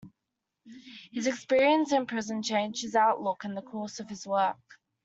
[1.13, 4.57] His experiences in prison changed his outlook and the course of his work.